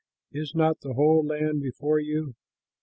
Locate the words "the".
0.81-0.93